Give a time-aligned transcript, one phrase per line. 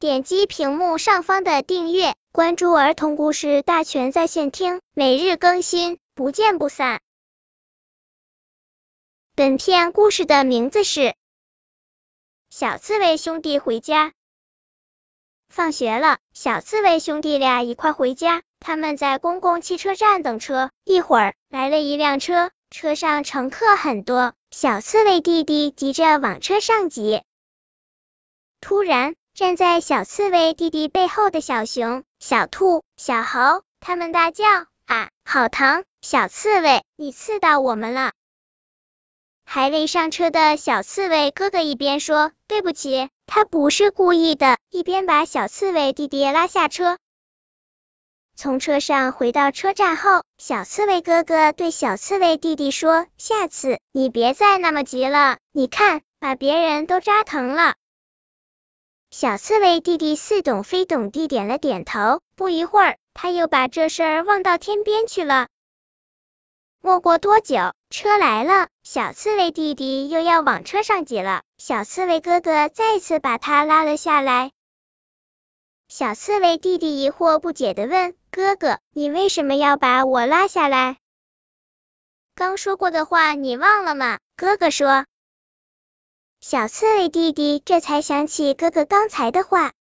[0.00, 7.00] 点击屏幕上方的订阅，关注儿童故事大全在线听，每日更新，不见不散。
[9.34, 11.00] 本片故事的名字是
[12.48, 14.10] 《小刺猬兄弟回家》。
[15.48, 18.44] 放学了，小刺猬兄弟俩一块回家。
[18.60, 24.34] 他们在公共汽车站等车，一会儿来了一辆车，车上乘客很多。
[24.52, 27.22] 小刺猬弟弟急着往车上挤，
[28.60, 34.44] 突然，站在小刺猬弟弟背后的小熊、小兔、小猴，他们大叫
[34.84, 35.84] ：“啊，好疼！
[36.02, 38.10] 小刺猬，你刺到我们了！”
[39.46, 46.98] 还未上车的小刺猬哥哥一边说：“对不起，他不是故意的。”一边把小刺猬弟弟拉下车。
[48.34, 57.76] 从车上回到车站后，小刺猬哥哥对小刺猬弟弟说：“下次你别再那么急了，你看，把别人都扎疼了。”
[59.10, 62.20] 小刺猬弟弟似懂非懂地点了点头。
[62.36, 65.48] 不一会儿，他又把这事儿忘到天边去了。
[66.80, 71.42] 没过多久，车来了，小刺猬弟弟又要往车上挤了。
[71.56, 74.52] 小刺猬哥哥再次把他拉了下来。
[75.88, 80.98] 小刺猬弟弟疑惑不解的问：“哥哥，你为什么要把我拉下来？
[82.34, 85.06] 刚说过的话你忘了吗？”哥哥说。
[86.40, 89.72] 小刺猬弟弟这才想起哥哥刚才的话。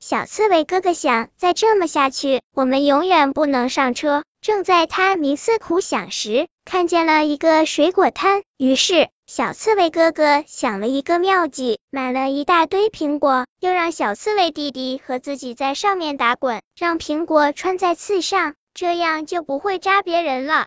[0.00, 4.24] 小刺猬哥哥想，再这么下去，我们永远不能上车。
[4.40, 9.08] 正在他冥思苦想时，看见了一个水果摊，于是。
[9.26, 20.66] 小刺猬哥哥想了一个妙计，买了一大堆苹果，又让小刺猬弟弟和自己在上面打滚，让苹果穿在刺上，这样就不会扎别人了。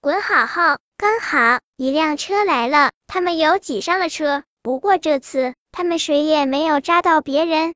[0.00, 4.42] 滚好后，刚好一辆车来了，他们又挤上了车。
[4.62, 7.74] 不过这次他们谁也没有扎到别人。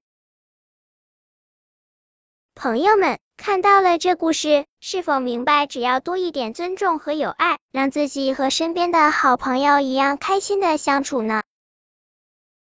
[2.55, 3.19] 朋友们。
[3.35, 11.43] 看到了这故事，是否明白只要多一点尊重和友爱，让自己和身边的好朋友一样开心的相处呢？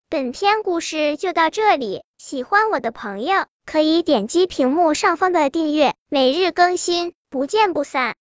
[0.10, 8.12] 本篇故事就到这里，喜欢我的朋友可以点击屏幕上方的订阅，每日更新，不见不散。